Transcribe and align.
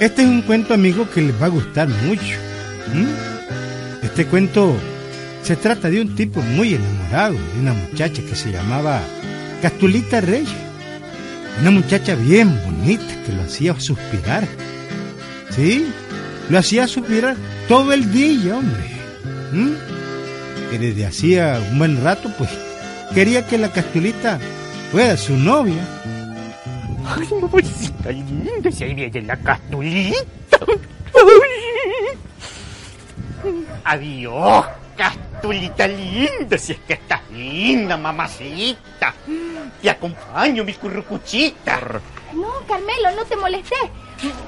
Este 0.00 0.22
es 0.22 0.28
un 0.28 0.40
cuento, 0.40 0.72
amigo, 0.72 1.08
que 1.10 1.20
les 1.20 1.40
va 1.40 1.46
a 1.46 1.50
gustar 1.50 1.86
mucho. 1.86 2.38
Este 4.02 4.24
cuento 4.24 4.74
se 5.42 5.56
trata 5.56 5.90
de 5.90 6.00
un 6.00 6.14
tipo 6.14 6.40
muy 6.40 6.74
enamorado 6.74 7.34
de 7.34 7.60
una 7.60 7.74
muchacha 7.74 8.22
que 8.22 8.34
se 8.34 8.50
llamaba 8.50 9.02
Castulita 9.60 10.22
Reyes. 10.22 10.48
Una 11.60 11.70
muchacha 11.70 12.14
bien 12.14 12.58
bonita 12.64 13.14
que 13.26 13.32
lo 13.32 13.42
hacía 13.42 13.78
suspirar. 13.78 14.48
Sí, 15.50 15.86
lo 16.48 16.58
hacía 16.58 16.86
suspirar 16.86 17.36
todo 17.68 17.92
el 17.92 18.10
día, 18.10 18.56
hombre. 18.56 18.90
Que 20.70 20.78
desde 20.78 21.06
hacía 21.06 21.60
un 21.72 21.78
buen 21.78 22.04
rato, 22.04 22.30
pues, 22.38 22.50
quería 23.12 23.44
que 23.46 23.58
la 23.58 23.72
Castulita 23.72 24.38
fuera 24.92 25.16
su 25.16 25.36
novia. 25.36 25.84
Ay, 27.04 27.28
mamacita 27.40 28.10
linda, 28.10 28.70
si 28.70 28.84
ahí 28.84 28.94
viene 28.94 29.22
la 29.22 29.36
Castulita. 29.36 30.18
Adiós, 33.84 34.64
Castulita 34.96 35.88
linda, 35.88 36.56
si 36.56 36.72
es 36.72 36.78
que 36.86 36.92
estás 36.92 37.20
linda, 37.32 37.96
mamacita. 37.96 39.12
Te 39.82 39.90
acompaño, 39.90 40.62
mi 40.62 40.74
currucuchita. 40.74 41.80
No, 42.32 42.48
Carmelo, 42.68 43.10
no 43.16 43.24
te 43.24 43.34
molestes. 43.34 43.78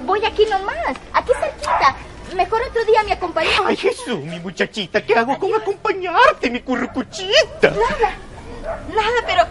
Voy 0.04 0.24
aquí 0.24 0.44
nomás, 0.48 0.96
aquí 1.12 1.32
cerquita. 1.40 1.96
Mejor 2.34 2.62
otro 2.68 2.84
día 2.84 3.02
me 3.04 3.12
acompañas. 3.12 3.52
Ay, 3.64 3.76
Jesús, 3.76 4.20
mi 4.20 4.40
muchachita, 4.40 5.04
¿qué 5.04 5.14
hago 5.14 5.38
con 5.38 5.54
acompañarte, 5.54 6.50
mi 6.50 6.60
currucuchita? 6.60 7.70
Nada, 7.70 8.16
nada, 8.94 9.26
pero 9.26 9.44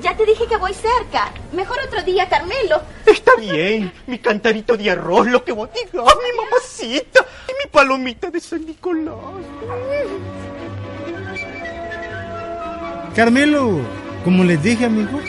ya 0.00 0.16
te 0.16 0.24
dije 0.24 0.46
que 0.46 0.56
voy 0.56 0.72
cerca. 0.72 1.32
Mejor 1.52 1.78
otro 1.86 2.02
día, 2.02 2.28
Carmelo. 2.28 2.80
Está 3.06 3.32
bien, 3.38 3.92
mi 4.06 4.18
cantarito 4.18 4.76
de 4.76 4.90
arroz, 4.90 5.26
lo 5.26 5.44
que 5.44 5.52
vos 5.52 5.68
digas, 5.72 5.92
mi 5.92 6.36
mamacita 6.36 7.26
y 7.48 7.52
mi 7.64 7.70
palomita 7.70 8.30
de 8.30 8.40
San 8.40 8.64
Nicolás. 8.64 9.14
Carmelo, 13.16 13.80
como 14.22 14.44
les 14.44 14.62
dije, 14.62 14.84
amigos, 14.84 15.22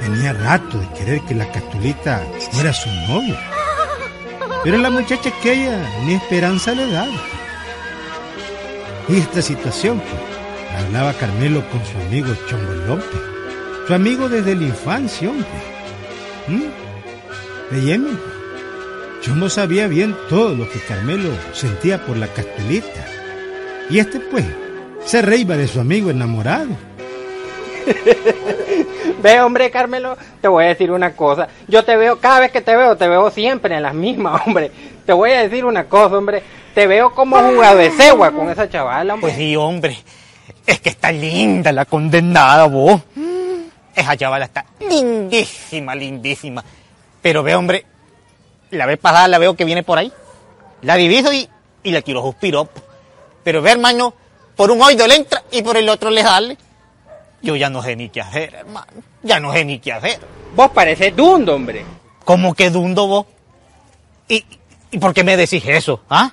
tenía 0.00 0.32
rato 0.32 0.78
de 0.78 0.88
querer 0.90 1.20
que 1.22 1.34
la 1.34 1.50
Castulita 1.50 2.24
fuera 2.52 2.72
su 2.72 2.88
novia. 3.08 3.55
Pero 4.64 4.78
la 4.78 4.90
muchacha 4.90 5.30
que 5.42 5.52
ella 5.52 5.90
ni 6.04 6.14
esperanza 6.14 6.74
le 6.74 6.90
daba. 6.90 7.20
Y 9.08 9.18
esta 9.18 9.40
situación, 9.40 10.00
pues, 10.00 10.84
hablaba 10.84 11.12
Carmelo 11.14 11.62
con 11.70 11.80
su 11.86 11.96
amigo 12.06 12.34
Chombo 12.48 12.72
López, 12.86 13.20
su 13.86 13.94
amigo 13.94 14.28
desde 14.28 14.56
la 14.56 14.64
infancia, 14.64 15.30
hombre. 15.30 15.46
¿Mm? 16.48 16.64
Chombo 19.22 19.48
sabía 19.48 19.86
bien 19.86 20.16
todo 20.28 20.54
lo 20.54 20.68
que 20.68 20.80
Carmelo 20.80 21.30
sentía 21.52 22.04
por 22.04 22.16
la 22.16 22.26
Castulita. 22.28 23.06
Y 23.88 23.98
este, 23.98 24.20
pues, 24.20 24.44
se 25.04 25.22
reíba 25.22 25.56
de 25.56 25.68
su 25.68 25.80
amigo 25.80 26.10
enamorado. 26.10 26.70
Ve, 29.26 29.40
hombre, 29.40 29.72
Carmelo, 29.72 30.16
te 30.40 30.46
voy 30.46 30.66
a 30.66 30.68
decir 30.68 30.92
una 30.92 31.16
cosa. 31.16 31.48
Yo 31.66 31.84
te 31.84 31.96
veo, 31.96 32.20
cada 32.20 32.38
vez 32.38 32.52
que 32.52 32.60
te 32.60 32.76
veo, 32.76 32.96
te 32.96 33.08
veo 33.08 33.28
siempre 33.32 33.74
en 33.74 33.82
las 33.82 33.92
mismas, 33.92 34.40
hombre. 34.46 34.70
Te 35.04 35.12
voy 35.12 35.32
a 35.32 35.42
decir 35.42 35.64
una 35.64 35.86
cosa, 35.86 36.16
hombre. 36.16 36.44
Te 36.76 36.86
veo 36.86 37.12
como 37.12 37.36
jugado 37.36 37.78
de 37.78 37.90
cegua 37.90 38.30
con 38.30 38.48
esa 38.50 38.68
chavala, 38.70 39.14
hombre. 39.14 39.30
Pues 39.30 39.36
sí, 39.36 39.56
hombre. 39.56 39.98
Es 40.64 40.78
que 40.78 40.90
está 40.90 41.10
linda 41.10 41.72
la 41.72 41.86
condenada, 41.86 42.68
vos. 42.68 43.00
Esa 43.96 44.16
chavala 44.16 44.44
está 44.44 44.64
lindísima, 44.88 45.96
lindísima. 45.96 46.62
Pero 47.20 47.42
ve, 47.42 47.56
hombre, 47.56 47.84
la 48.70 48.86
vez 48.86 48.98
pasada 48.98 49.26
la 49.26 49.38
veo 49.38 49.56
que 49.56 49.64
viene 49.64 49.82
por 49.82 49.98
ahí. 49.98 50.12
La 50.82 50.94
diviso 50.94 51.32
y, 51.32 51.48
y 51.82 51.90
la 51.90 52.00
quiero 52.00 52.22
suspiró. 52.22 52.68
Pero 53.42 53.60
ve, 53.60 53.72
hermano, 53.72 54.14
por 54.54 54.70
un 54.70 54.80
oído 54.80 55.04
le 55.08 55.16
entra 55.16 55.42
y 55.50 55.62
por 55.62 55.76
el 55.76 55.88
otro 55.88 56.10
le 56.10 56.22
sale. 56.22 56.56
Yo 57.42 57.56
ya 57.56 57.70
no 57.70 57.82
sé 57.82 57.96
ni 57.96 58.08
qué 58.08 58.20
hacer, 58.20 58.54
hermano. 58.54 58.92
Ya 59.22 59.40
no 59.40 59.52
sé 59.52 59.64
ni 59.64 59.78
qué 59.78 59.92
hacer. 59.92 60.18
Vos 60.54 60.70
pareces 60.70 61.14
dundo, 61.14 61.54
hombre. 61.54 61.84
¿Cómo 62.24 62.54
que 62.54 62.70
dundo 62.70 63.06
vos? 63.06 63.26
¿Y, 64.28 64.44
¿Y 64.90 64.98
por 64.98 65.14
qué 65.14 65.22
me 65.22 65.36
decís 65.36 65.62
eso? 65.66 66.02
¿Ah? 66.08 66.32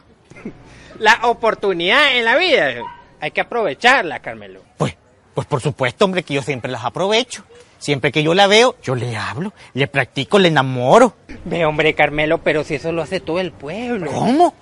La 1.00 1.19
oportunidad 1.24 2.18
en 2.18 2.25
la 2.25 2.36
vida 2.36 2.81
hay 3.19 3.31
que 3.31 3.42
aprovecharla, 3.42 4.19
Carmelo. 4.19 4.62
Pues, 4.78 4.96
pues 5.34 5.47
por 5.47 5.62
supuesto, 5.62 6.06
hombre, 6.06 6.24
que 6.24 6.34
yo 6.34 6.42
siempre 6.42 6.72
las 6.72 6.84
aprovecho. 6.84 7.44
Siempre 7.80 8.12
que 8.12 8.24
yo 8.24 8.34
la 8.34 8.47
veo, 8.47 8.78
yo 8.81 8.96
le 8.96 9.18
hablo, 9.18 9.52
le 9.74 9.88
practico, 9.88 10.40
le 10.40 10.47
enamoro. 10.47 11.16
Ve, 11.44 11.66
hombre, 11.66 11.94
Carmelo, 11.96 12.38
pero 12.38 12.63
si 12.63 12.75
eso 12.75 12.94
lo 12.94 13.02
hace 13.02 13.19
todo 13.19 13.42
el 13.42 13.52
pueblo. 13.52 14.09
¿Cómo? 14.09 14.53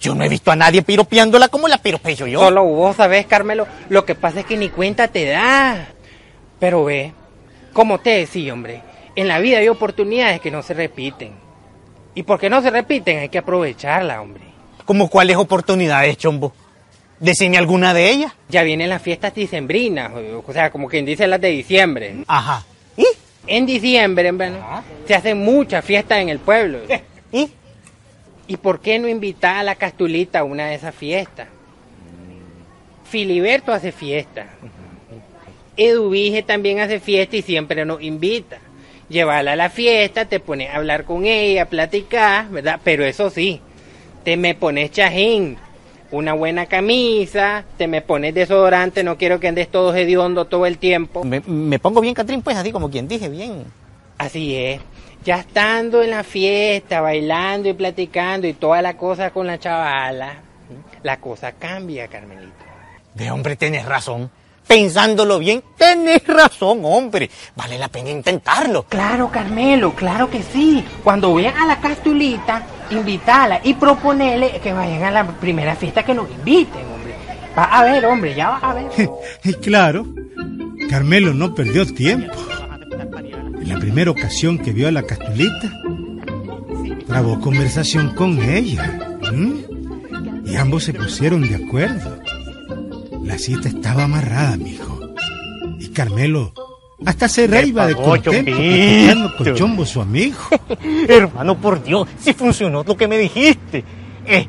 Yo 0.00 0.14
no 0.14 0.24
he 0.24 0.28
visto 0.28 0.50
a 0.50 0.56
nadie 0.56 0.82
piropeándola 0.82 1.48
como 1.48 1.68
la 1.68 1.78
piropeo 1.78 2.26
yo. 2.26 2.40
Solo 2.40 2.64
vos 2.64 2.96
sabés, 2.96 3.26
Carmelo. 3.26 3.66
Lo 3.88 4.04
que 4.04 4.14
pasa 4.14 4.40
es 4.40 4.46
que 4.46 4.56
ni 4.56 4.68
cuenta 4.68 5.08
te 5.08 5.26
da. 5.26 5.88
Pero 6.60 6.84
ve, 6.84 7.12
como 7.72 7.98
te 7.98 8.10
decía, 8.10 8.52
hombre, 8.52 8.82
en 9.16 9.28
la 9.28 9.38
vida 9.38 9.58
hay 9.58 9.68
oportunidades 9.68 10.40
que 10.40 10.50
no 10.50 10.62
se 10.62 10.74
repiten. 10.74 11.32
Y 12.14 12.22
porque 12.22 12.50
no 12.50 12.62
se 12.62 12.70
repiten, 12.70 13.18
hay 13.18 13.28
que 13.28 13.38
aprovecharla, 13.38 14.20
hombre. 14.20 14.42
¿Cómo 14.84 15.08
cuáles 15.08 15.36
oportunidades, 15.36 16.16
chombo? 16.16 16.52
Decime 17.20 17.58
alguna 17.58 17.94
de 17.94 18.10
ellas. 18.10 18.32
Ya 18.48 18.62
vienen 18.62 18.88
las 18.88 19.02
fiestas 19.02 19.34
dicembrinas, 19.34 20.12
o 20.46 20.52
sea, 20.52 20.70
como 20.70 20.88
quien 20.88 21.04
dice 21.04 21.26
las 21.26 21.40
de 21.40 21.48
diciembre. 21.48 22.24
Ajá. 22.26 22.64
¿Y? 22.96 23.06
En 23.46 23.66
diciembre, 23.66 24.30
bueno, 24.32 24.58
se 25.06 25.14
hacen 25.14 25.38
muchas 25.44 25.84
fiestas 25.84 26.18
en 26.20 26.28
el 26.28 26.38
pueblo. 26.38 26.78
¿Y? 27.32 27.50
¿Y 28.48 28.56
por 28.56 28.80
qué 28.80 28.98
no 28.98 29.06
invitar 29.08 29.56
a 29.56 29.62
la 29.62 29.74
Castulita 29.74 30.40
a 30.40 30.44
una 30.44 30.66
de 30.66 30.74
esas 30.74 30.94
fiestas? 30.94 31.48
Filiberto 33.04 33.72
hace 33.72 33.92
fiesta. 33.92 34.46
Eduvige 35.76 36.42
también 36.42 36.80
hace 36.80 36.98
fiesta 36.98 37.36
y 37.36 37.42
siempre 37.42 37.84
nos 37.84 38.02
invita. 38.02 38.58
Llevarla 39.10 39.52
a 39.52 39.56
la 39.56 39.70
fiesta, 39.70 40.24
te 40.24 40.40
pones 40.40 40.70
a 40.70 40.76
hablar 40.76 41.04
con 41.04 41.24
ella, 41.24 41.62
a 41.62 41.66
platicar, 41.66 42.48
¿verdad? 42.48 42.80
Pero 42.82 43.04
eso 43.04 43.30
sí, 43.30 43.60
te 44.24 44.36
me 44.36 44.54
pones 44.54 44.90
chajín, 44.90 45.56
una 46.10 46.32
buena 46.32 46.66
camisa, 46.66 47.64
te 47.76 47.86
me 47.86 48.02
pones 48.02 48.34
desodorante, 48.34 49.04
no 49.04 49.16
quiero 49.16 49.40
que 49.40 49.48
andes 49.48 49.68
todo 49.68 49.94
hediondo 49.94 50.46
todo 50.46 50.66
el 50.66 50.78
tiempo. 50.78 51.24
Me, 51.24 51.40
me 51.40 51.78
pongo 51.78 52.00
bien, 52.00 52.14
Catrín, 52.14 52.42
pues 52.42 52.56
así 52.56 52.72
como 52.72 52.90
quien 52.90 53.08
dije, 53.08 53.28
bien. 53.28 53.64
Así 54.18 54.56
es. 54.56 54.80
Ya 55.24 55.40
estando 55.40 56.02
en 56.02 56.10
la 56.10 56.24
fiesta, 56.24 57.00
bailando 57.00 57.68
y 57.68 57.74
platicando 57.74 58.46
y 58.46 58.54
toda 58.54 58.80
la 58.80 58.96
cosa 58.96 59.30
con 59.30 59.46
la 59.46 59.58
chavala, 59.58 60.36
la 61.02 61.16
cosa 61.18 61.52
cambia, 61.52 62.08
Carmelito. 62.08 62.52
De 63.14 63.30
hombre, 63.30 63.56
tenés 63.56 63.84
razón. 63.84 64.30
Pensándolo 64.66 65.38
bien, 65.38 65.62
tenés 65.78 66.26
razón, 66.26 66.80
hombre. 66.84 67.30
Vale 67.56 67.78
la 67.78 67.88
pena 67.88 68.10
intentarlo. 68.10 68.84
Claro, 68.84 69.30
Carmelo, 69.30 69.94
claro 69.94 70.28
que 70.28 70.42
sí. 70.42 70.84
Cuando 71.02 71.34
vean 71.34 71.56
a 71.56 71.66
la 71.66 71.80
Castulita, 71.80 72.62
invítala 72.90 73.60
y 73.64 73.74
proponele 73.74 74.60
que 74.60 74.74
vayan 74.74 75.04
a 75.04 75.10
la 75.10 75.26
primera 75.26 75.74
fiesta 75.74 76.04
que 76.04 76.14
nos 76.14 76.30
inviten, 76.30 76.82
hombre. 76.84 77.14
Va 77.56 77.64
a 77.64 77.82
ver, 77.82 78.04
hombre, 78.04 78.34
ya 78.34 78.50
va 78.50 78.58
a 78.58 78.74
ver. 78.74 78.90
y 79.44 79.54
claro, 79.54 80.06
Carmelo 80.90 81.32
no 81.32 81.54
perdió 81.54 81.86
tiempo. 81.86 82.36
En 83.60 83.68
la 83.68 83.78
primera 83.78 84.10
ocasión 84.10 84.58
que 84.58 84.72
vio 84.72 84.88
a 84.88 84.92
la 84.92 85.02
Castulita, 85.02 85.72
trabó 87.06 87.40
conversación 87.40 88.14
con 88.14 88.42
ella. 88.42 89.18
Y 90.44 90.56
ambos 90.56 90.84
se 90.84 90.94
pusieron 90.94 91.42
de 91.48 91.56
acuerdo. 91.56 92.18
La 93.22 93.38
cita 93.38 93.68
estaba 93.68 94.04
amarrada, 94.04 94.56
mijo. 94.56 95.14
Y 95.78 95.88
Carmelo 95.88 96.52
hasta 97.06 97.28
se 97.28 97.46
reíba 97.46 97.86
de 97.86 97.94
contento 97.94 98.30
platicando 98.30 99.36
con 99.36 99.54
Chombo, 99.54 99.86
su 99.86 100.00
amigo. 100.00 100.38
Hermano, 101.08 101.56
por 101.56 101.82
Dios, 101.82 102.08
si 102.18 102.32
funcionó 102.32 102.82
lo 102.82 102.96
que 102.96 103.06
me 103.06 103.18
dijiste. 103.18 103.84
Eh, 104.26 104.48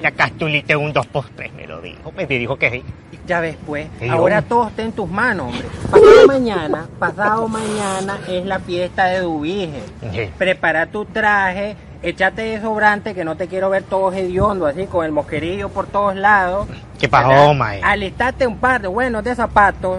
la 0.00 0.10
castulita 0.10 0.76
un 0.78 0.92
2 0.92 1.06
por 1.06 1.28
3 1.30 1.52
me 1.54 1.66
lo 1.66 1.80
dijo. 1.80 2.12
Me 2.12 2.26
dijo 2.26 2.56
que 2.58 2.70
sí. 2.70 2.84
Ya 3.26 3.40
ves, 3.40 3.56
pues. 3.66 3.88
Sí, 3.98 4.08
Ahora 4.08 4.36
hombre. 4.38 4.48
todo 4.48 4.68
está 4.68 4.82
en 4.82 4.92
tus 4.92 5.08
manos, 5.10 5.46
hombre. 5.48 5.66
Pasado 5.90 6.26
mañana, 6.28 6.86
pasado 6.98 7.48
mañana 7.48 8.18
es 8.28 8.44
la 8.46 8.58
fiesta 8.60 9.06
de 9.06 9.20
Dubige. 9.20 9.82
Sí. 10.12 10.30
Prepara 10.38 10.86
tu 10.86 11.04
traje, 11.06 11.76
échate 12.02 12.42
desodorante 12.42 13.14
que 13.14 13.24
no 13.24 13.36
te 13.36 13.48
quiero 13.48 13.68
ver 13.70 13.82
todo 13.82 14.12
hediondo 14.12 14.66
así 14.66 14.86
con 14.86 15.04
el 15.04 15.12
mosquerillo 15.12 15.70
por 15.70 15.86
todos 15.86 16.14
lados. 16.14 16.68
¿Qué 17.00 17.08
pasó, 17.08 17.52
mae? 17.54 17.80
Alistate 17.82 18.46
un 18.46 18.58
par 18.58 18.80
de 18.80 18.88
buenos 18.88 19.24
de 19.24 19.34
zapatos, 19.34 19.98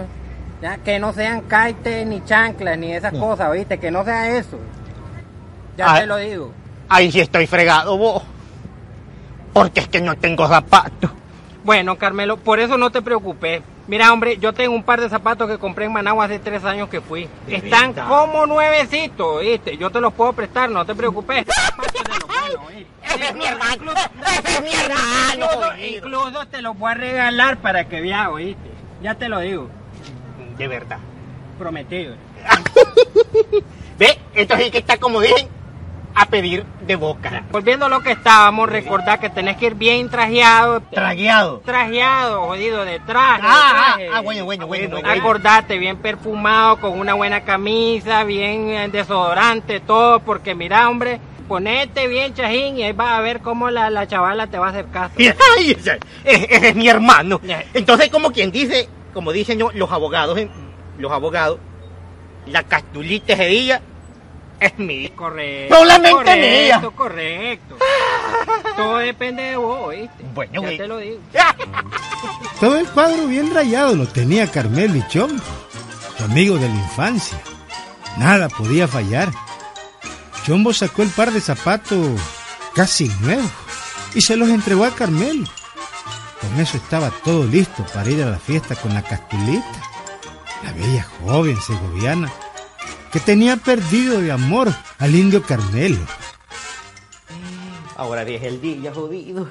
ya 0.62 0.78
que 0.78 0.98
no 0.98 1.12
sean 1.12 1.42
caites 1.42 2.06
ni 2.06 2.24
chanclas 2.24 2.78
ni 2.78 2.92
esas 2.94 3.12
cosas, 3.12 3.50
¿oíste? 3.50 3.78
Que 3.78 3.90
no 3.90 4.04
sea 4.04 4.36
eso. 4.38 4.58
Ya 5.76 5.94
Ah. 5.94 6.00
te 6.00 6.06
lo 6.06 6.16
digo. 6.16 6.52
Ahí 6.88 7.12
sí 7.12 7.20
estoy 7.20 7.46
fregado, 7.46 7.98
vos. 7.98 8.22
Porque 9.62 9.80
es 9.80 9.88
que 9.88 10.00
no 10.00 10.16
tengo 10.16 10.46
zapatos. 10.48 11.10
Bueno, 11.64 11.96
Carmelo, 11.98 12.36
por 12.36 12.60
eso 12.60 12.78
no 12.78 12.90
te 12.90 13.02
preocupes. 13.02 13.62
Mira, 13.88 14.12
hombre, 14.12 14.36
yo 14.38 14.52
tengo 14.52 14.74
un 14.74 14.82
par 14.82 15.00
de 15.00 15.08
zapatos 15.08 15.48
que 15.48 15.58
compré 15.58 15.86
en 15.86 15.92
Managua 15.92 16.26
hace 16.26 16.38
tres 16.38 16.64
años 16.64 16.88
que 16.88 17.00
fui. 17.00 17.28
Están 17.48 17.94
verdad? 17.94 18.08
como 18.08 18.46
nuevecitos, 18.46 19.40
¿viste? 19.40 19.76
Yo 19.76 19.90
te 19.90 20.00
los 20.00 20.12
puedo 20.12 20.32
prestar, 20.32 20.70
no 20.70 20.84
te 20.84 20.94
preocupes. 20.94 21.44
Es 23.20 23.34
mi 23.34 23.44
hermano, 23.46 23.74
Incluso- 23.74 24.10
ese 24.38 24.52
es 24.54 24.62
mi 24.62 24.70
hermano. 24.70 25.76
Incluso, 25.82 26.46
te 26.46 26.62
los 26.62 26.78
voy 26.78 26.92
a 26.92 26.94
regalar 26.94 27.56
para 27.58 27.88
que 27.88 28.00
veas, 28.00 28.28
¿oíste? 28.28 28.70
Ya 29.02 29.14
te 29.16 29.28
lo 29.28 29.40
digo, 29.40 29.68
De 30.56 30.68
verdad. 30.68 30.98
prometido. 31.58 32.14
Ve, 33.98 34.18
esto 34.34 34.54
es 34.54 34.60
el 34.60 34.70
que 34.70 34.78
está, 34.78 34.98
como 34.98 35.20
dicen, 35.20 35.48
a 36.18 36.26
pedir 36.26 36.64
de 36.84 36.96
boca. 36.96 37.44
Volviendo 37.52 37.86
a 37.86 37.88
lo 37.88 38.00
que 38.00 38.10
estábamos, 38.10 38.68
recordar 38.68 39.20
que 39.20 39.30
tenés 39.30 39.56
que 39.56 39.66
ir 39.66 39.74
bien 39.74 40.08
trajeado. 40.10 40.80
Tragueado. 40.80 41.60
Trajeado, 41.64 42.42
jodido, 42.42 42.84
de 42.84 42.98
traje. 43.00 43.42
Ah, 43.44 43.70
ah, 43.70 43.94
traje. 43.94 44.10
ah, 44.12 44.20
bueno, 44.20 44.44
bueno, 44.44 44.66
bueno, 44.66 44.88
bueno. 44.90 45.08
Acordate, 45.08 45.78
bien 45.78 45.98
perfumado, 45.98 46.80
con 46.80 46.98
una 46.98 47.14
buena 47.14 47.42
camisa, 47.42 48.24
bien 48.24 48.68
eh, 48.70 48.88
desodorante, 48.88 49.78
todo, 49.78 50.18
porque 50.20 50.56
mira, 50.56 50.88
hombre, 50.88 51.20
ponete 51.46 52.08
bien 52.08 52.34
chajín 52.34 52.78
y 52.78 52.82
ahí 52.82 52.92
vas 52.92 53.12
a 53.12 53.20
ver 53.20 53.40
cómo 53.40 53.70
la, 53.70 53.88
la 53.88 54.08
chavala 54.08 54.48
te 54.48 54.58
va 54.58 54.66
a 54.66 54.70
hacer 54.70 54.86
caso. 54.86 55.14
Ay, 55.56 55.70
ese, 55.70 56.00
ese 56.24 56.68
es 56.68 56.74
mi 56.74 56.88
hermano. 56.88 57.40
Entonces, 57.74 58.08
como 58.08 58.32
quien 58.32 58.50
dice, 58.50 58.88
como 59.14 59.30
dicen 59.30 59.56
yo, 59.56 59.70
los 59.72 59.92
abogados, 59.92 60.36
los 60.98 61.12
abogados, 61.12 61.60
la 62.46 62.64
castulita 62.64 63.36
día 63.36 63.82
es 64.60 64.78
mi. 64.78 65.08
Correcto. 65.10 65.74
Solamente 65.74 66.12
correcto, 66.12 66.80
mía. 66.80 66.90
correcto. 66.96 67.76
Todo 68.76 68.98
depende 68.98 69.42
de 69.42 69.56
vos, 69.56 69.90
¿viste? 69.90 70.24
Bueno, 70.34 70.62
ya 70.62 70.68
te 70.76 70.88
lo 70.88 70.98
digo. 70.98 71.18
Todo 72.60 72.78
el 72.78 72.88
cuadro 72.88 73.26
bien 73.26 73.54
rayado 73.54 73.94
lo 73.94 74.06
tenía 74.06 74.50
Carmelo 74.50 74.96
y 74.96 75.06
Chombo, 75.08 75.42
su 76.16 76.24
amigo 76.24 76.56
de 76.56 76.68
la 76.68 76.74
infancia. 76.74 77.38
Nada 78.18 78.48
podía 78.48 78.88
fallar. 78.88 79.30
Chombo 80.44 80.72
sacó 80.72 81.02
el 81.02 81.10
par 81.10 81.30
de 81.30 81.40
zapatos 81.40 82.20
casi 82.74 83.08
nuevos 83.20 83.50
y 84.14 84.20
se 84.20 84.36
los 84.36 84.48
entregó 84.48 84.84
a 84.84 84.94
Carmelo. 84.94 85.44
Con 86.40 86.60
eso 86.60 86.76
estaba 86.76 87.10
todo 87.10 87.44
listo 87.44 87.84
para 87.92 88.10
ir 88.10 88.22
a 88.22 88.30
la 88.30 88.38
fiesta 88.38 88.74
con 88.76 88.94
la 88.94 89.02
castulita, 89.02 89.82
la 90.62 90.72
bella 90.72 91.06
joven 91.20 91.60
segoviana 91.60 92.32
que 93.12 93.20
tenía 93.20 93.56
perdido 93.56 94.20
de 94.20 94.32
amor 94.32 94.68
al 94.98 95.14
indio 95.14 95.42
Carmelo. 95.42 95.98
Ahora 97.96 98.22
es 98.22 98.42
el 98.42 98.60
día, 98.60 98.92
jodido. 98.92 99.48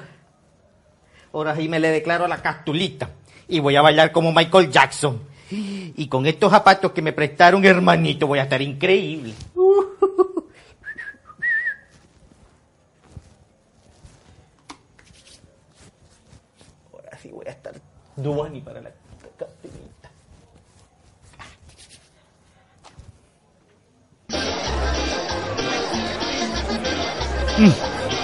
Ahora 1.32 1.54
sí 1.56 1.68
me 1.68 1.80
le 1.80 1.90
declaro 1.90 2.24
a 2.24 2.28
la 2.28 2.40
castulita 2.40 3.10
y 3.46 3.60
voy 3.60 3.76
a 3.76 3.82
bailar 3.82 4.12
como 4.12 4.32
Michael 4.32 4.70
Jackson. 4.70 5.20
Y 5.50 6.08
con 6.08 6.26
estos 6.26 6.50
zapatos 6.50 6.92
que 6.92 7.00
me 7.02 7.12
prestaron, 7.12 7.64
hermanito, 7.64 8.26
voy 8.26 8.38
a 8.38 8.42
estar 8.42 8.60
increíble. 8.60 9.34
Ahora 16.92 17.18
sí 17.20 17.30
voy 17.30 17.46
a 17.46 17.50
estar 17.50 17.74
Duani 18.16 18.60
para 18.60 18.80
la 18.82 18.90
Mm, 27.58 27.72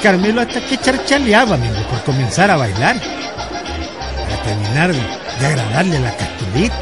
Carmelo 0.01 0.43
hasta 0.43 0.61
que 0.61 0.79
charchaleaba, 0.79 1.57
amigo, 1.57 1.83
por 1.91 2.03
comenzar 2.05 2.51
a 2.51 2.57
bailar. 2.57 2.97
Para 3.01 4.43
terminar 4.43 4.93
de, 4.93 5.47
agradarle 5.47 5.99
la 5.99 6.17
castulita. 6.17 6.77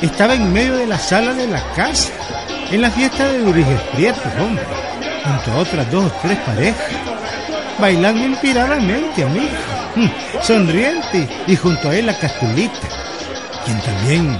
Estaba 0.00 0.34
en 0.34 0.52
medio 0.52 0.76
de 0.76 0.86
la 0.86 0.98
sala 0.98 1.34
de 1.34 1.46
la 1.46 1.62
casa, 1.74 2.10
en 2.70 2.80
la 2.80 2.90
fiesta 2.90 3.28
de 3.28 3.38
Duriges 3.38 3.80
Prieto, 3.94 4.20
hombre, 4.40 4.64
junto 5.24 5.52
a 5.52 5.56
otras 5.56 5.90
dos 5.90 6.04
o 6.06 6.14
tres 6.22 6.38
parejas, 6.38 6.86
bailando 7.78 8.24
inspiradamente, 8.24 9.24
amigo, 9.24 9.48
mm, 9.96 10.42
sonriente, 10.42 11.28
y 11.46 11.56
junto 11.56 11.88
a 11.88 11.96
él 11.96 12.06
la 12.06 12.18
castulita, 12.18 12.86
quien 13.64 13.80
también 13.80 14.38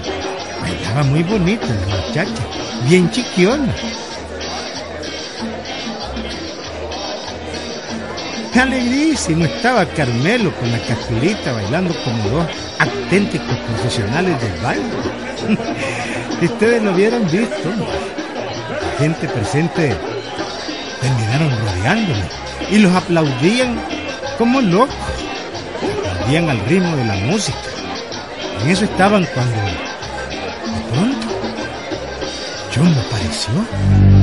bailaba 0.60 1.02
muy 1.04 1.22
bonito, 1.22 1.66
la 1.66 1.96
muchacha, 1.96 2.42
bien 2.86 3.10
chiquiona. 3.10 3.74
Alegrísimo 8.60 9.44
estaba 9.44 9.84
Carmelo 9.84 10.54
con 10.54 10.70
la 10.70 10.78
castulita 10.78 11.52
bailando 11.52 11.92
como 12.04 12.28
dos 12.28 12.46
auténticos 12.78 13.56
profesionales 13.58 14.40
del 14.40 14.60
baile. 14.62 14.84
Si 16.40 16.46
Ustedes 16.46 16.82
lo 16.82 16.92
hubieran 16.92 17.30
visto. 17.30 17.70
La 17.70 18.98
gente 18.98 19.28
presente 19.28 19.94
terminaron 21.00 21.50
rodeándolo 21.58 22.20
y 22.70 22.78
los 22.78 22.94
aplaudían 22.94 23.80
como 24.36 24.60
locos. 24.60 24.94
Aplaudían 26.10 26.50
al 26.50 26.60
ritmo 26.66 26.96
de 26.96 27.04
la 27.04 27.14
música. 27.14 27.58
En 28.62 28.70
eso 28.70 28.84
estaban 28.84 29.26
cuando 29.32 29.56
de 29.56 30.92
pronto 30.92 31.26
Chombo 32.70 33.00
apareció. 33.00 34.13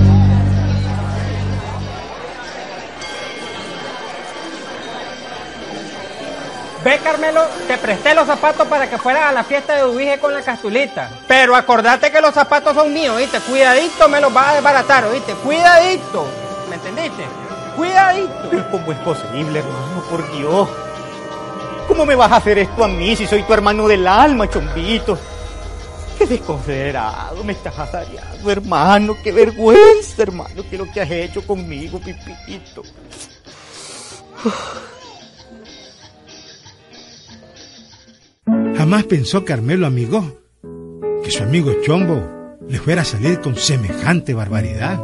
Ve, 6.84 6.98
Carmelo, 6.98 7.44
te 7.68 7.78
presté 7.78 8.16
los 8.16 8.26
zapatos 8.26 8.68
para 8.68 8.90
que 8.90 8.98
fueras 8.98 9.26
a 9.26 9.32
la 9.32 9.44
fiesta 9.44 9.76
de 9.76 9.86
Ubige 9.86 10.18
con 10.20 10.34
la 10.34 10.42
castulita. 10.42 11.12
Pero 11.28 11.56
acordate 11.56 12.12
que 12.12 12.22
los 12.22 12.34
zapatos 12.34 12.74
son 12.74 12.92
míos, 12.92 13.16
¿viste? 13.18 13.40
Cuidadito, 13.40 14.10
me 14.10 14.20
los 14.20 14.34
vas 14.34 14.48
a 14.48 14.54
desbaratar, 14.56 15.06
¿oíste? 15.06 15.34
Cuidadito. 15.36 16.26
¿Me 16.70 16.76
entendiste? 16.76 17.26
Cuidadito. 17.76 18.48
Pero 18.50 18.72
¿cómo 18.72 18.92
es 18.92 18.98
posible, 19.00 19.60
hermano? 19.60 20.04
Por 20.10 20.32
Dios. 20.32 20.70
¿Cómo 21.88 22.06
me 22.06 22.16
vas 22.16 22.32
a 22.32 22.38
hacer 22.38 22.58
esto 22.58 22.84
a 22.84 22.88
mí 22.88 23.16
si 23.16 23.28
soy 23.28 23.44
tu 23.44 23.54
hermano 23.54 23.88
del 23.88 24.08
alma, 24.08 24.50
chombito? 24.50 25.20
Qué 26.18 26.26
desconsiderado 26.26 27.44
me 27.44 27.54
estás 27.54 27.78
azareando, 27.78 28.50
hermano. 28.50 29.18
Qué 29.24 29.32
vergüenza, 29.32 30.24
hermano, 30.24 30.64
que 30.68 30.78
lo 30.78 30.92
que 30.92 31.02
has 31.02 31.12
hecho 31.12 31.46
conmigo, 31.46 32.00
pipito. 32.00 32.82
Jamás 38.82 39.04
pensó 39.04 39.46
Carmelo, 39.46 39.86
amigo, 39.86 40.26
que 41.24 41.30
su 41.30 41.44
amigo 41.44 41.72
Chombo 41.84 42.58
le 42.68 42.80
fuera 42.80 43.04
a 43.04 43.06
salir 43.06 43.40
con 43.40 43.56
semejante 43.56 44.34
barbaridad. 44.34 45.00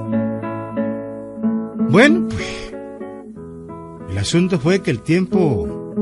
Bueno, 1.88 2.28
pues, 2.28 2.74
el 4.10 4.18
asunto 4.18 4.58
fue 4.58 4.82
que 4.82 4.90
el 4.90 5.02
tiempo 5.02 5.94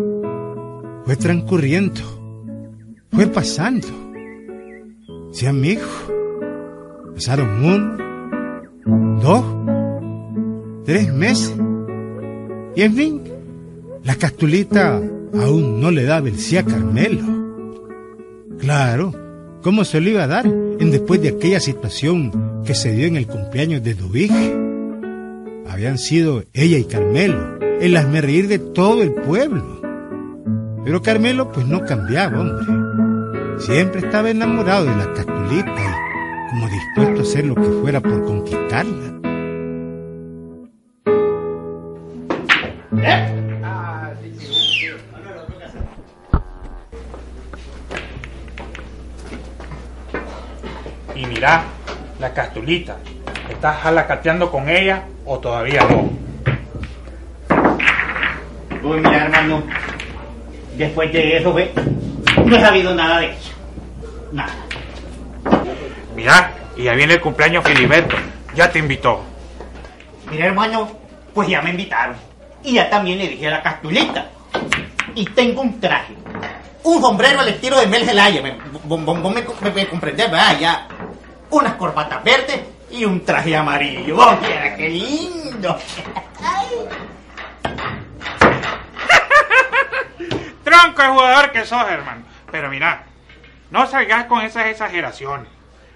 fue 1.03 1.17
transcurriendo, 1.17 1.99
fue 3.11 3.27
pasando. 3.27 3.89
Sí, 5.33 5.45
amigo, 5.45 5.83
pasaron 7.13 7.61
uno, 7.61 9.19
dos, 9.21 9.43
tres 10.85 11.13
meses, 11.13 11.53
y 12.73 12.83
en 12.83 12.93
fin, 12.93 13.21
la 14.01 14.15
castulita 14.15 14.95
aún 15.33 15.81
no 15.81 15.91
le 15.91 16.05
daba 16.05 16.29
el 16.29 16.39
sí 16.39 16.55
a 16.55 16.63
Carmelo. 16.63 17.44
Claro, 18.59 19.13
¿cómo 19.61 19.83
se 19.83 19.99
lo 20.01 20.09
iba 20.09 20.23
a 20.23 20.27
dar 20.27 20.45
en 20.45 20.91
después 20.91 21.21
de 21.21 21.29
aquella 21.29 21.59
situación 21.59 22.63
que 22.65 22.73
se 22.73 22.91
dio 22.93 23.05
en 23.05 23.17
el 23.17 23.27
cumpleaños 23.27 23.83
de 23.83 23.93
Dubige? 23.93 24.55
Habían 25.67 25.97
sido 25.97 26.43
ella 26.53 26.77
y 26.77 26.85
Carmelo 26.85 27.55
el 27.81 28.21
reír 28.21 28.47
de 28.47 28.59
todo 28.59 29.03
el 29.03 29.13
pueblo. 29.13 29.81
Pero 30.83 31.01
Carmelo 31.01 31.51
pues 31.51 31.67
no 31.67 31.83
cambiaba, 31.83 32.39
hombre. 32.39 33.59
Siempre 33.59 34.01
estaba 34.01 34.29
enamorado 34.29 34.85
de 34.85 34.95
la 34.95 35.13
castulita 35.13 35.97
y 36.45 36.49
como 36.49 36.69
dispuesto 36.69 37.19
a 37.19 37.23
hacer 37.23 37.45
lo 37.45 37.55
que 37.55 37.81
fuera 37.81 37.99
por 38.01 38.23
conquistarla. 38.25 39.14
Y 51.15 51.25
mira, 51.25 51.63
la 52.19 52.33
castulita. 52.33 52.97
¿Estás 53.49 53.81
jalacateando 53.81 54.51
con 54.51 54.69
ella 54.69 55.03
o 55.25 55.39
todavía 55.39 55.81
no? 55.89 56.09
Pues 58.81 59.01
mira, 59.01 59.23
hermano, 59.25 59.63
después 60.77 61.11
de 61.11 61.37
eso, 61.37 61.53
ve, 61.53 61.71
no 62.45 62.55
he 62.55 62.61
sabido 62.61 62.93
nada 62.93 63.19
de 63.19 63.25
ella. 63.27 63.37
Nada. 64.31 64.53
Mira, 66.15 66.51
y 66.75 66.83
ya 66.83 66.93
viene 66.93 67.13
el 67.15 67.21
cumpleaños 67.21 67.63
Filiberto. 67.63 68.15
Ya 68.55 68.69
te 68.71 68.79
invitó. 68.79 69.21
Mira, 70.29 70.45
hermano, 70.47 70.89
pues 71.33 71.47
ya 71.47 71.61
me 71.61 71.71
invitaron. 71.71 72.15
Y 72.63 72.73
ya 72.75 72.89
también 72.89 73.19
le 73.19 73.27
dije 73.29 73.47
a 73.47 73.51
la 73.51 73.63
castulita. 73.63 74.25
Y 75.13 75.25
tengo 75.27 75.61
un 75.61 75.79
traje. 75.79 76.13
Un 76.83 77.01
sombrero 77.01 77.39
al 77.39 77.47
estilo 77.49 77.79
de 77.79 77.87
Mel 77.87 78.05
Zelaya. 78.05 78.41
me- 78.41 78.57
Vos 78.83 79.03
vos- 79.03 79.21
vos 79.21 79.33
me, 79.33 79.41
me- 79.61 79.71
me 79.71 79.87
comprendés, 79.87 80.29
¿verdad? 80.29 80.59
Ya. 80.59 80.87
Unas 81.55 81.75
corbatas 81.75 82.21
verdes 82.21 82.59
y 82.91 83.05
un 83.05 83.23
traje 83.23 83.55
amarillo. 83.55 84.17
¡Oh, 84.19 84.37
mira 84.41 84.75
qué 84.75 84.89
lindo! 84.89 85.79
Tronco 90.65 91.01
de 91.01 91.07
jugador 91.07 91.53
que 91.53 91.63
sos, 91.63 91.89
hermano. 91.89 92.25
Pero 92.51 92.69
mira, 92.69 93.05
no 93.71 93.87
salgas 93.87 94.25
con 94.25 94.41
esas 94.41 94.65
exageraciones. 94.65 95.47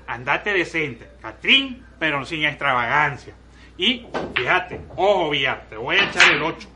Andate 0.07 0.53
decente, 0.53 1.09
Catrín, 1.21 1.85
pero 1.99 2.23
sin 2.25 2.45
extravagancia. 2.45 3.33
Y 3.77 4.07
fíjate, 4.35 4.79
ojo, 4.95 5.31
Villar, 5.31 5.65
te 5.69 5.75
voy 5.75 5.97
a 5.97 6.05
echar 6.05 6.31
el 6.31 6.41
8. 6.41 6.69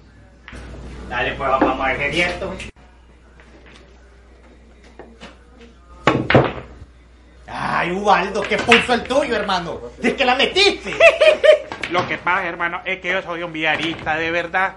Dale, 1.08 1.36
pues 1.36 1.50
vamos 1.50 1.80
a 1.80 1.94
ver 1.94 2.02
esto. 2.14 2.54
Ay, 7.84 7.92
Ubaldo, 7.92 8.42
qué 8.44 8.56
pulso 8.56 8.94
el 8.94 9.04
tuyo, 9.04 9.36
hermano. 9.36 9.78
Es 10.02 10.14
que 10.14 10.24
la 10.24 10.36
metiste. 10.36 10.94
Lo 11.92 12.08
que 12.08 12.18
pasa, 12.18 12.48
hermano, 12.48 12.80
es 12.86 13.02
que 13.02 13.12
yo 13.12 13.22
soy 13.22 13.44
un 13.44 13.52
villarista 13.52 14.16
de 14.16 14.32
verdad. 14.32 14.76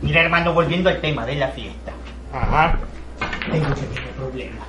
Mira, 0.00 0.22
hermano, 0.22 0.54
volviendo 0.54 0.88
al 0.88 0.98
tema 1.02 1.26
de 1.26 1.34
la 1.34 1.48
fiesta. 1.48 1.92
Ajá. 2.32 2.78
Tengo 3.52 3.66
un 3.66 3.74
pequeño 3.74 4.10
problema. 4.16 4.66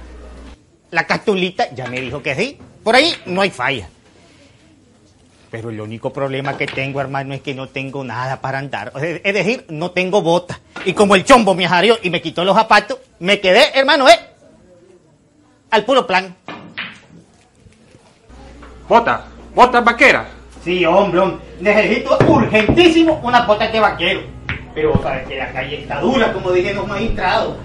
La 0.92 1.08
castulita 1.08 1.74
ya 1.74 1.88
me 1.88 2.02
dijo 2.02 2.22
que 2.22 2.36
sí. 2.36 2.60
Por 2.84 2.96
ahí 2.96 3.16
no 3.28 3.40
hay 3.40 3.50
falla. 3.50 3.88
Pero 5.52 5.70
el 5.70 5.80
único 5.80 6.12
problema 6.12 6.58
que 6.58 6.68
tengo, 6.68 7.00
hermano, 7.00 7.34
es 7.34 7.40
que 7.40 7.54
no 7.54 7.70
tengo 7.70 8.04
nada 8.04 8.42
para 8.42 8.60
andar. 8.60 8.92
Es 9.02 9.34
decir, 9.34 9.66
no 9.70 9.92
tengo 9.92 10.22
botas. 10.22 10.60
Y 10.86 10.94
como 10.94 11.16
el 11.16 11.26
chombo 11.26 11.56
me 11.56 11.68
jareó 11.68 11.98
y 12.04 12.12
me 12.12 12.22
quitó 12.22 12.46
los 12.46 12.56
zapatos, 12.56 13.00
me 13.20 13.40
quedé, 13.40 13.78
hermano, 13.78 14.08
¿eh? 14.08 14.20
Al 15.72 15.84
puro 15.84 16.06
plan. 16.06 16.36
Botas, 18.88 19.22
botas 19.56 19.84
vaqueras. 19.84 20.28
Sí, 20.64 20.86
hombre, 20.86 21.20
hombre. 21.20 21.46
Necesito 21.60 22.18
urgentísimo 22.28 23.20
unas 23.24 23.48
botas 23.48 23.72
de 23.72 23.80
vaquero. 23.80 24.22
Pero 24.76 24.94
vos 24.94 25.02
sabes 25.02 25.28
que 25.28 25.38
la 25.38 25.52
calle 25.52 25.82
está 25.82 26.00
dura, 26.00 26.32
como 26.32 26.52
dijeron 26.52 26.78
los 26.78 26.88
magistrados. 26.88 27.56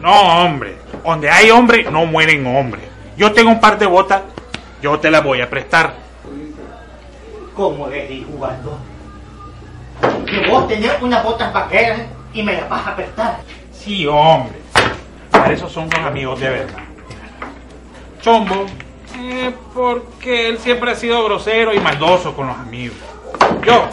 No, 0.00 0.44
hombre. 0.44 0.76
Donde 1.04 1.28
hay 1.28 1.50
hombre, 1.50 1.84
no 1.90 2.06
mueren 2.06 2.46
hombres. 2.46 2.84
Yo 3.16 3.32
tengo 3.32 3.50
un 3.50 3.60
par 3.60 3.78
de 3.78 3.86
botas, 3.86 4.22
yo 4.80 4.98
te 4.98 5.10
las 5.10 5.22
voy 5.22 5.42
a 5.42 5.50
prestar. 5.50 5.94
¿Cómo 7.54 7.88
decís, 7.88 8.24
jugando? 8.26 8.78
Que 10.26 10.48
vos 10.48 10.66
tenés 10.68 10.92
unas 11.00 11.22
botas 11.22 11.52
vaqueras 11.52 12.02
y 12.32 12.42
me 12.42 12.54
las 12.54 12.68
vas 12.68 12.86
a 12.86 12.96
prestar. 12.96 13.40
Sí, 13.72 14.06
hombre. 14.06 14.54
Para 15.30 15.52
eso 15.52 15.68
son 15.68 15.88
los 15.90 16.00
amigos 16.00 16.40
de 16.40 16.50
verdad. 16.50 16.82
Chombo, 18.20 18.66
eh, 19.18 19.52
porque 19.74 20.48
él 20.48 20.58
siempre 20.58 20.92
ha 20.92 20.94
sido 20.94 21.24
grosero 21.24 21.74
y 21.74 21.80
maldoso 21.80 22.34
con 22.34 22.46
los 22.46 22.56
amigos. 22.56 22.96
Yo 23.64 23.88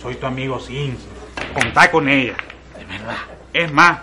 soy 0.00 0.16
tu 0.16 0.26
amigo 0.26 0.60
sincero. 0.60 1.12
Contá 1.54 1.90
con 1.90 2.08
ella. 2.08 2.34
De 2.78 2.84
verdad. 2.84 3.16
Es 3.52 3.72
más, 3.72 3.98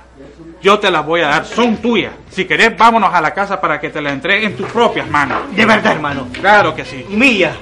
yo 0.62 0.80
te 0.80 0.92
las 0.92 1.06
voy 1.06 1.22
a 1.22 1.28
dar, 1.28 1.46
son 1.46 1.78
tuyas. 1.78 2.14
Si 2.30 2.46
querés, 2.46 2.78
vámonos 2.78 3.14
a 3.14 3.22
la 3.22 3.34
casa 3.34 3.62
para 3.62 3.80
que 3.80 3.90
te 3.90 4.02
las 4.02 4.14
entregue 4.14 4.46
en 4.48 4.58
tus 4.58 4.68
propias 4.68 5.10
manos. 5.10 5.56
De 5.56 5.66
verdad, 5.66 5.94
hermano. 5.94 6.28
Claro 6.34 6.76
que 6.76 6.86
sí, 6.86 7.06
Mía. 7.10 7.56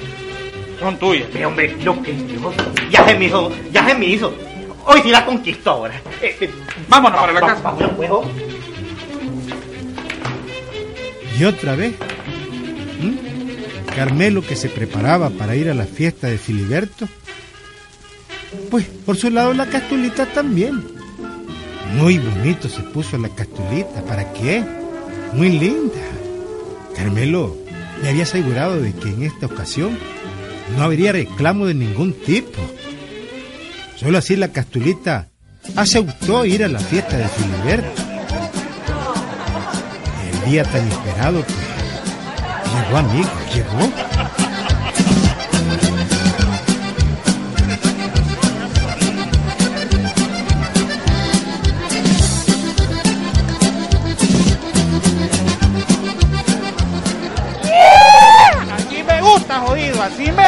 Son 0.80 0.98
tuyas. 0.98 1.28
Pero, 1.34 1.48
hombre, 1.50 1.76
lo 1.84 2.02
que 2.02 2.14
Dios. 2.14 2.54
Ya 2.92 3.06
se 3.08 3.16
me 3.18 3.26
hizo, 3.26 3.52
ya 3.72 3.86
se 3.88 3.96
me 3.96 4.06
hizo. 4.06 4.34
Hoy 4.86 5.02
sí 5.04 5.10
la 5.10 5.26
conquisto 5.26 5.70
ahora. 5.72 6.02
Eh, 6.22 6.38
eh, 6.42 6.50
Vámonos 6.88 7.20
para 7.20 7.34
la 7.34 7.40
va- 7.42 7.48
casa. 7.48 7.62
Vámonos, 7.62 7.92
pues. 7.96 8.10
Y 11.40 11.44
otra 11.44 11.76
vez, 11.76 11.94
¿m? 13.02 13.16
Carmelo 13.96 14.42
que 14.42 14.56
se 14.56 14.70
preparaba 14.70 15.30
para 15.30 15.56
ir 15.56 15.70
a 15.70 15.74
la 15.74 15.86
fiesta 15.86 16.28
de 16.28 16.38
Filiberto, 16.38 17.08
pues 18.72 18.86
por 19.06 19.18
su 19.18 19.30
lado 19.30 19.54
la 19.54 19.68
castulita 19.68 20.26
también. 20.28 20.84
Muy 21.94 22.18
bonito 22.18 22.68
se 22.70 22.82
puso 22.82 23.18
la 23.18 23.30
castulita, 23.30 24.02
¿para 24.08 24.32
qué? 24.34 24.64
Muy 25.34 25.50
linda. 25.50 25.96
Carmelo 26.96 27.56
le 28.02 28.10
había 28.10 28.24
asegurado 28.24 28.82
de 28.82 28.94
que 28.94 29.10
en 29.10 29.24
esta 29.24 29.46
ocasión 29.46 29.98
no 30.76 30.84
habría 30.84 31.12
reclamo 31.12 31.66
de 31.66 31.74
ningún 31.74 32.14
tipo. 32.14 32.60
Solo 33.96 34.18
así 34.18 34.36
la 34.36 34.50
castulita 34.50 35.30
aceptó 35.76 36.46
ir 36.46 36.64
a 36.64 36.68
la 36.68 36.80
fiesta 36.80 37.18
de 37.18 37.28
Filiberto. 37.28 38.02
El 40.32 40.52
día 40.52 40.64
tan 40.64 40.88
esperado, 40.88 41.42
pues, 41.42 41.58
llegó 42.74 42.98
amigo, 42.98 43.30
llegó. 43.54 44.37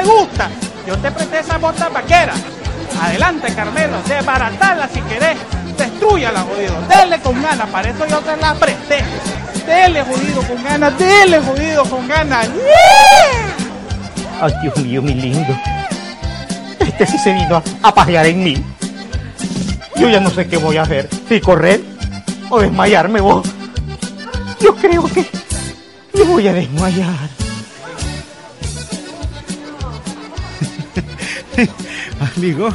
Me 0.01 0.08
gusta. 0.08 0.50
Yo 0.88 0.98
te 0.98 1.12
presté 1.12 1.39
esas 1.39 1.60
botas 1.60 1.91
vaqueras. 1.91 2.38
Adelante, 3.01 3.53
Carmelo, 3.53 3.98
desbaratarla 4.08 4.88
si 4.88 5.01
querés. 5.01 5.38
Destruyala, 5.77 6.41
jodido. 6.41 6.82
Dele 6.88 7.20
con 7.22 7.41
ganas, 7.41 7.70
para 7.70 7.89
eso 7.89 8.06
yo 8.08 8.20
te 8.20 8.36
la 8.38 8.53
presté. 8.56 9.03
Dele, 9.65 10.03
jodido, 10.03 10.41
con 10.44 10.63
ganas. 10.63 10.98
Dele, 10.98 11.39
jodido, 11.39 11.86
con 11.86 12.08
ganas. 12.08 12.50
Ay, 14.41 14.53
Dios 14.62 14.77
mío, 14.77 15.01
mi 15.01 15.13
lindo. 15.13 15.58
Este 16.79 17.06
sí 17.06 17.18
se 17.18 17.34
vino 17.34 17.62
a, 17.82 17.94
pajear 17.94 18.25
en 18.25 18.44
mí. 18.44 18.63
Yo 19.96 20.10
ya 20.10 20.20
no 20.20 20.29
sé 20.29 20.48
qué 20.48 20.58
voy 20.58 20.77
a 20.77 20.84
hacer. 20.84 21.10
Si 21.27 21.39
correr 21.39 21.82
o 22.50 22.60
desmayarme 22.60 23.22
vos. 23.22 23.48
Yo 24.60 24.75
creo 24.75 25.06
que 25.06 25.25
me 26.13 26.24
voy 26.24 26.48
a 26.48 26.53
desmayar. 26.53 27.49
Amigo, 32.37 32.69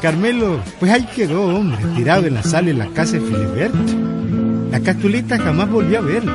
Carmelo, 0.00 0.60
pues 0.78 0.92
ahí 0.92 1.06
quedó, 1.14 1.44
hombre, 1.46 1.78
tirado 1.96 2.26
en 2.26 2.34
la 2.34 2.42
sala 2.42 2.68
de 2.68 2.74
la 2.74 2.86
casa 2.88 3.12
de 3.12 3.20
Filiberto. 3.20 3.78
La 4.70 4.80
castulita 4.80 5.38
jamás 5.38 5.70
volvió 5.70 5.98
a 5.98 6.02
verlo, 6.02 6.32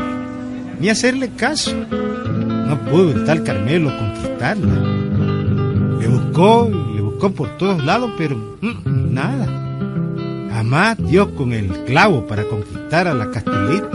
ni 0.80 0.90
a 0.90 0.94
hacerle 0.94 1.30
caso. 1.30 1.74
No 1.76 2.80
pudo 2.82 3.12
el 3.12 3.26
tal 3.26 3.44
Carmelo 3.44 3.92
conquistarla. 3.98 4.74
Le 6.00 6.08
buscó 6.08 6.70
y 6.70 6.96
le 6.96 7.02
buscó 7.02 7.32
por 7.32 7.58
todos 7.58 7.84
lados, 7.84 8.12
pero 8.18 8.36
mm, 8.62 9.14
nada. 9.14 9.46
Jamás 10.52 10.98
dio 10.98 11.34
con 11.36 11.54
el 11.54 11.70
clavo 11.86 12.26
para 12.28 12.44
conquistar 12.44 13.08
a 13.08 13.14
la 13.14 13.30
castulita. 13.32 13.90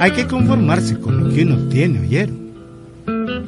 Hay 0.00 0.10
que 0.10 0.26
conformarse 0.26 0.98
con 0.98 1.24
lo 1.24 1.34
que 1.34 1.42
uno 1.42 1.56
tiene, 1.68 2.00
¿oyeron? 2.00 2.45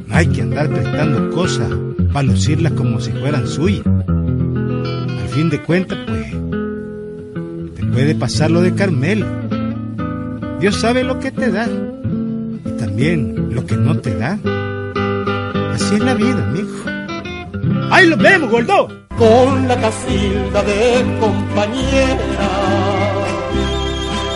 No 0.08 0.16
hay 0.16 0.26
que 0.26 0.42
andar 0.42 0.68
prestando 0.68 1.30
cosas 1.30 1.70
para 2.12 2.24
lucirlas 2.24 2.72
como 2.72 3.00
si 3.00 3.12
fueran 3.12 3.46
suyas. 3.46 3.86
Al 3.86 5.28
fin 5.28 5.50
de 5.50 5.62
cuentas, 5.62 5.98
pues, 6.06 6.32
te 7.76 7.86
puede 7.86 8.14
pasar 8.14 8.50
lo 8.50 8.60
de 8.60 8.74
Carmelo. 8.74 9.26
Dios 10.60 10.76
sabe 10.76 11.04
lo 11.04 11.20
que 11.20 11.30
te 11.30 11.50
da 11.52 11.68
y 11.68 12.70
también 12.78 13.54
lo 13.54 13.64
que 13.64 13.76
no 13.76 13.98
te 13.98 14.14
da. 14.16 14.38
Así 15.72 15.94
es 15.94 16.00
la 16.00 16.14
vida, 16.14 16.44
amigo. 16.48 16.68
¡Ahí 17.90 18.08
lo 18.08 18.16
vemos, 18.16 18.50
gordo! 18.50 18.88
con 19.18 19.66
la 19.66 19.76
casilda 19.76 20.62
de 20.62 21.04
compañera. 21.20 22.50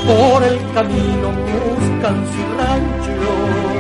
Por 0.07 0.43
el 0.43 0.59
camino 0.75 1.29
buscan 1.52 2.17
su 2.33 2.43
rancho 2.59 3.72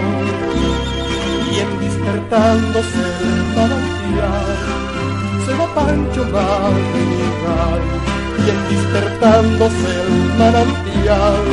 despertándose 2.32 3.02
el 3.20 3.44
manantial 3.54 4.56
se 5.44 5.52
va 5.54 5.66
Pancho 5.74 6.24
Madrigal 6.24 7.80
y 8.38 8.50
en 8.50 8.60
despertándose 8.70 9.90
el 10.00 10.12
manantial 10.38 11.44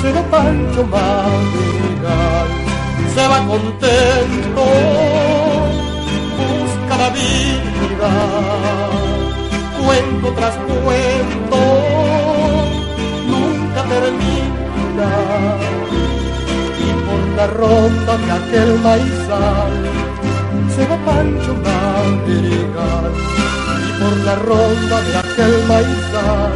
se 0.00 0.12
va 0.12 0.22
Pancho 0.30 0.84
Madrigal 0.84 2.48
se 3.14 3.28
va 3.28 3.46
contento 3.46 4.64
busca 6.38 6.96
la 6.96 7.10
vida, 7.10 8.10
cuento 9.84 10.32
tras 10.36 10.56
cuento, 10.56 11.60
nunca 13.26 13.82
termina, 13.82 15.10
y 16.78 16.88
por 17.04 17.36
la 17.36 17.46
ronda 17.48 18.16
de 18.16 18.30
aquel 18.32 18.80
maizal 18.80 19.87
se 20.78 20.86
va 20.86 20.96
Pancho 21.04 21.54
Madrigal. 21.66 23.12
Y 23.86 23.90
por 24.00 24.16
la 24.24 24.34
ronda 24.36 25.02
de 25.02 25.16
aquel 25.16 25.54
maizal 25.66 26.54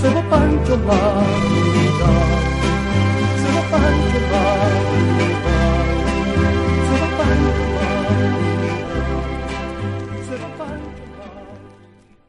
se 0.00 0.08
va 0.14 0.22
Pancho 0.30 0.76
Madrigal. 0.86 2.42
Se 3.40 3.48
va 3.54 3.62
Pancho 3.72 4.20
Madrigal. 4.32 5.57